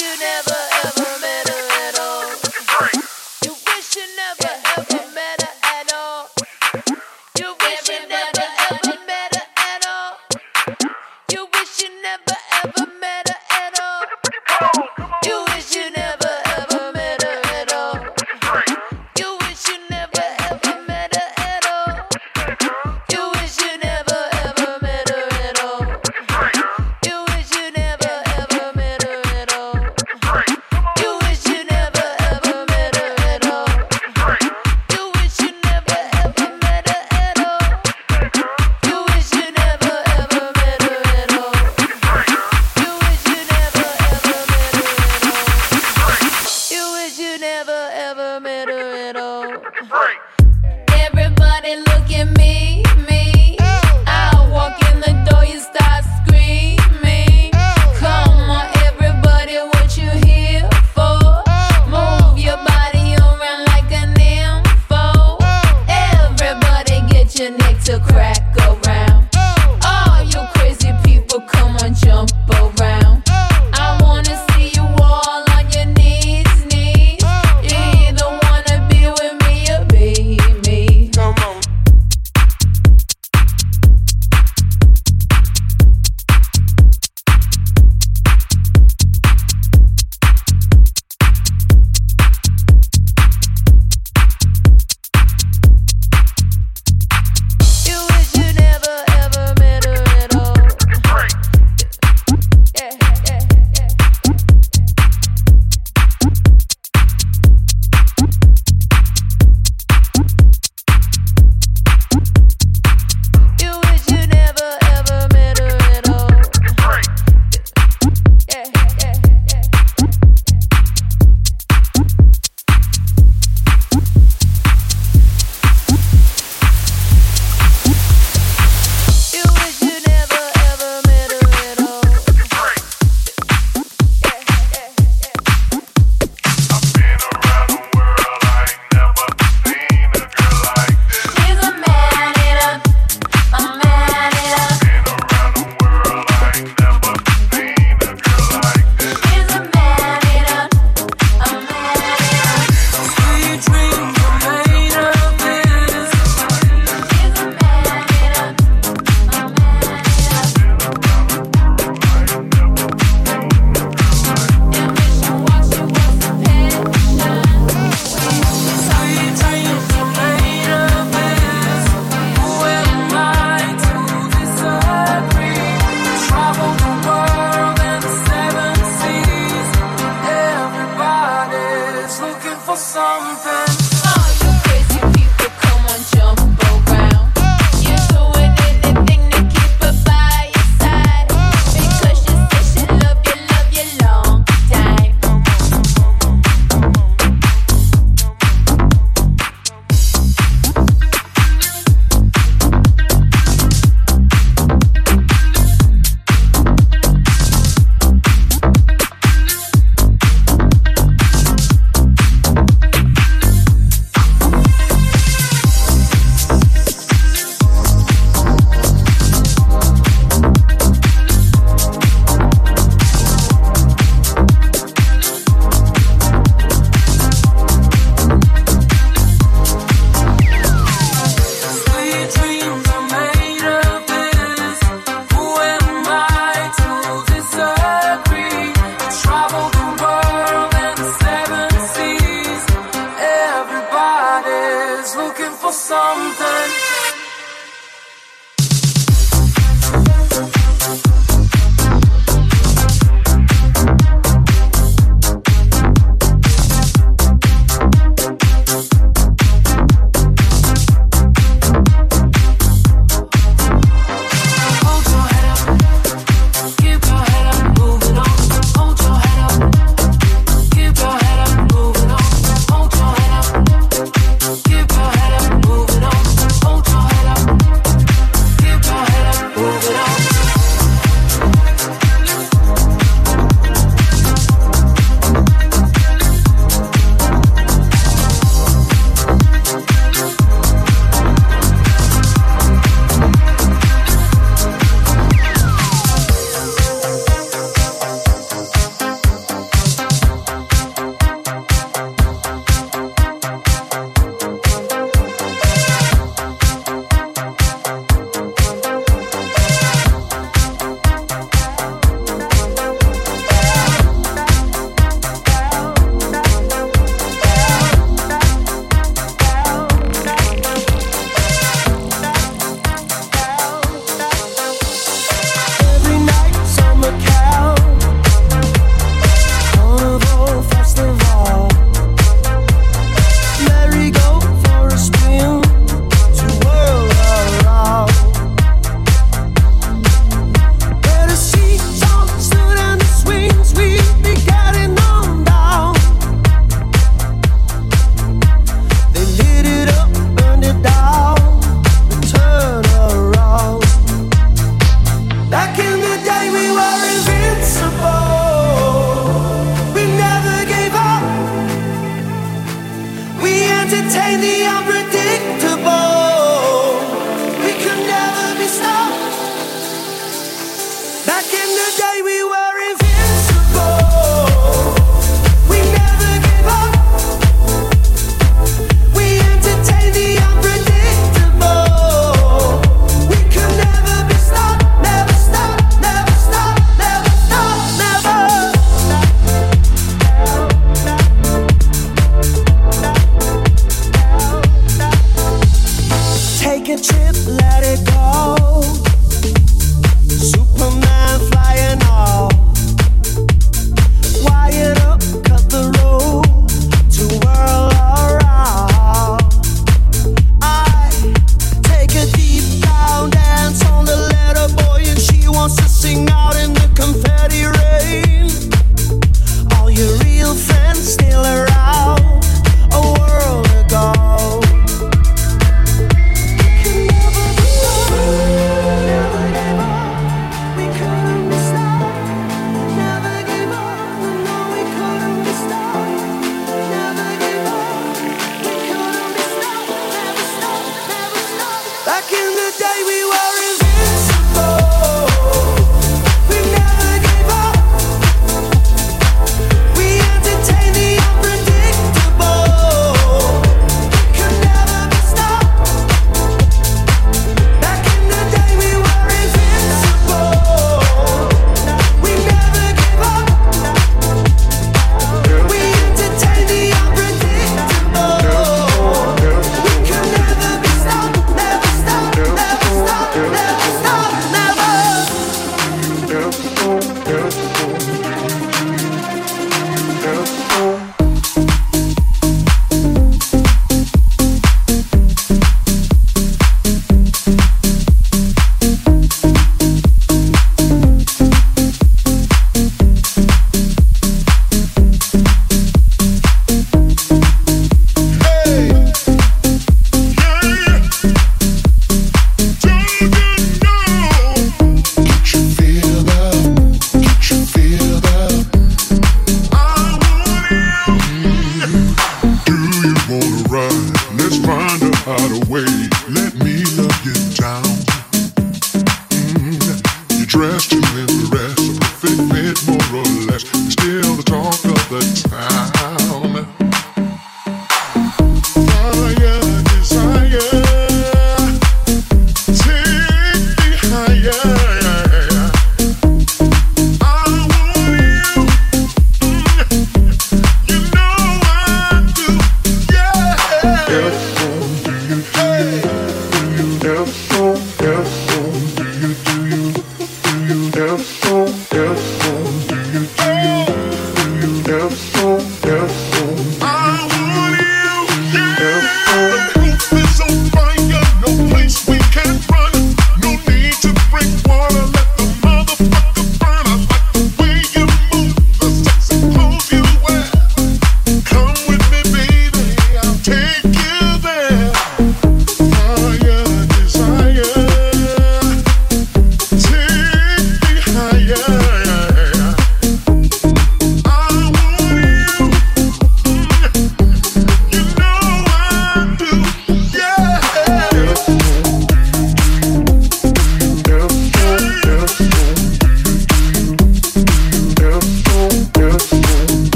[0.00, 0.59] you never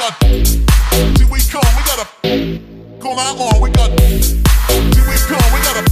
[0.00, 0.22] got.
[0.22, 2.06] See, we come, we gotta
[3.04, 3.90] On our arm, we got.
[4.00, 5.84] See, we come, we gotta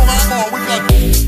[0.00, 1.23] On our arm, we got.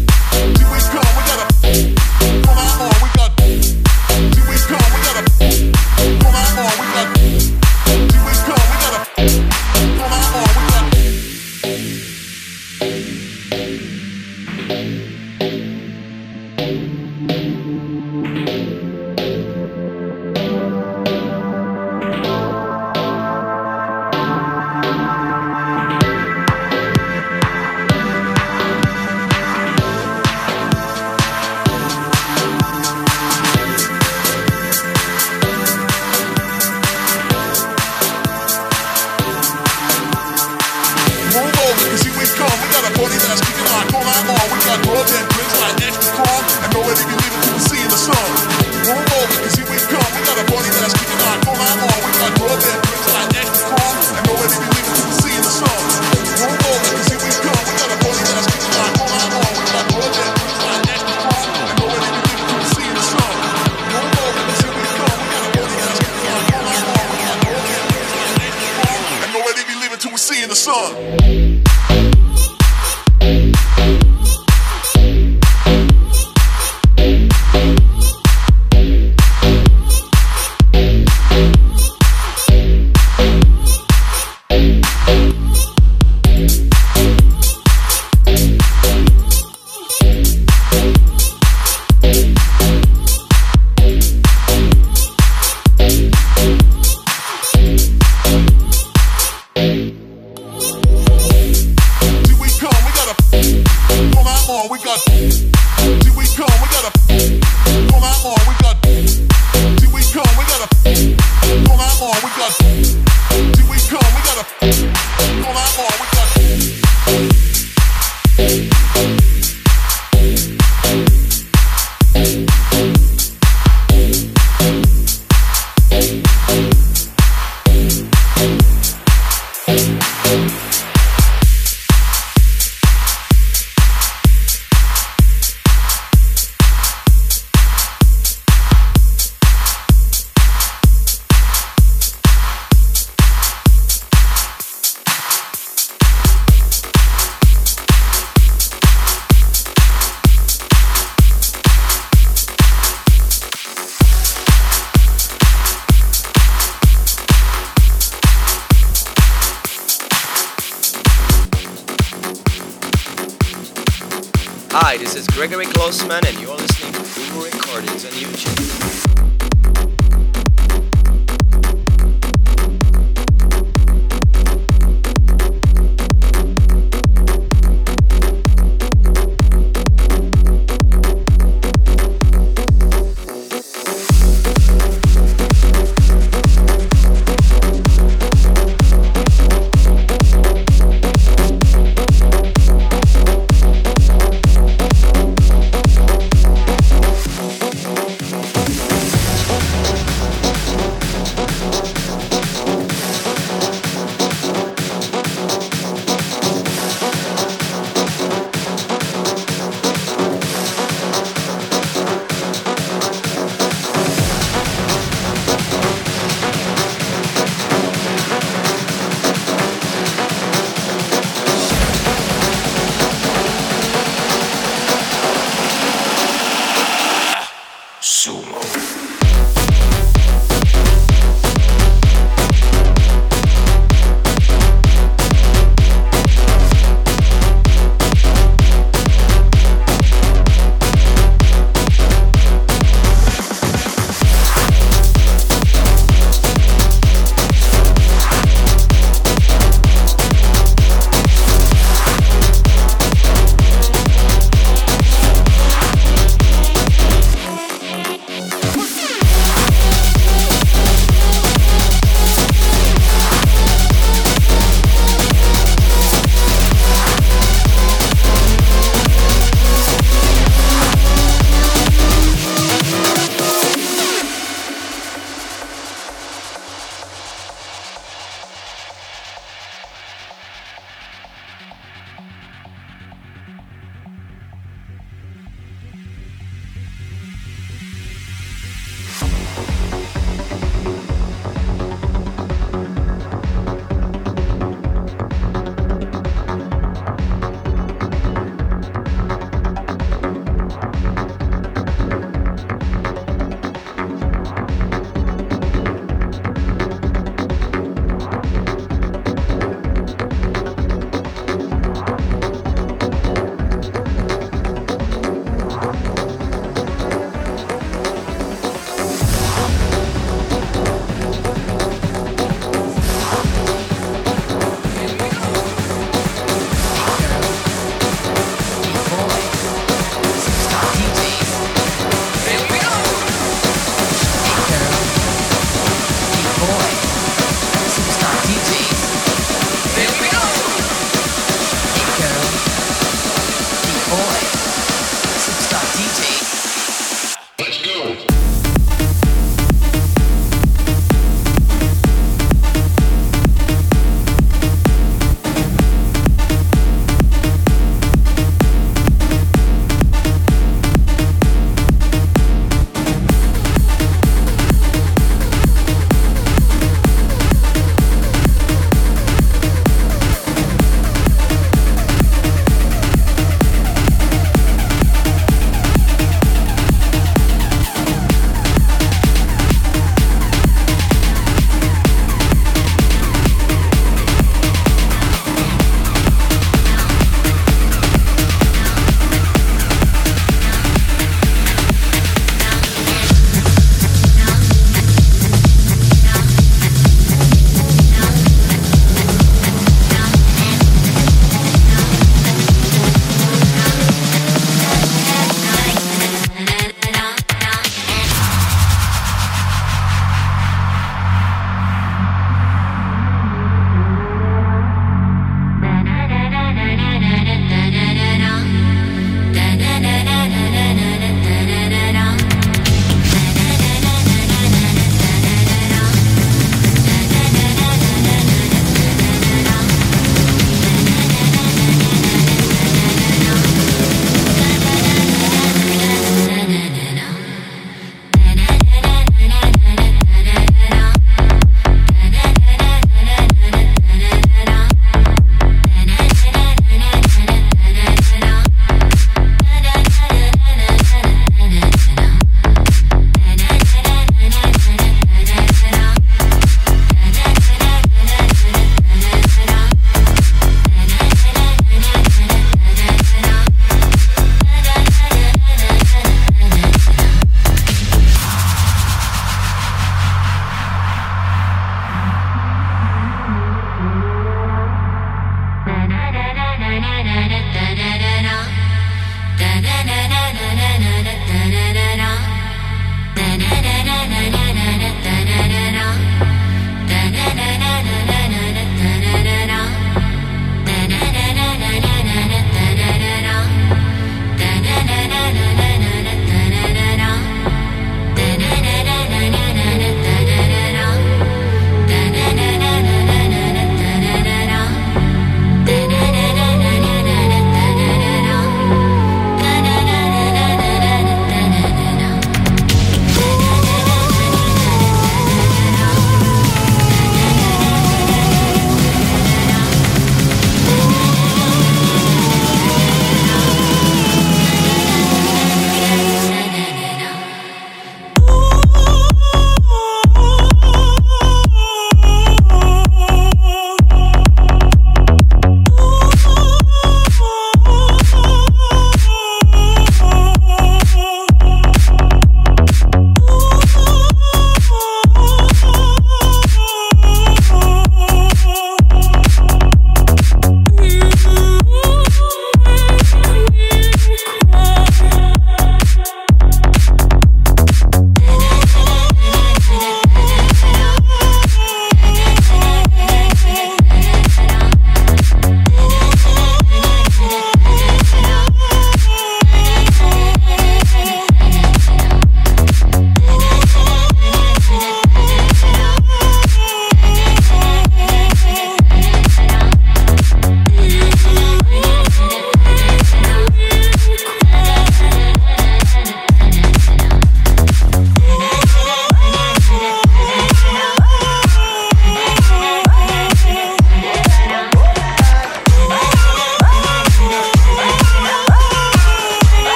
[165.46, 166.25] Gregory Closeman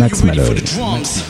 [0.00, 1.29] Max Malloy.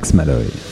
[0.00, 0.69] Max Malloy.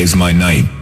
[0.00, 0.79] Saves my night.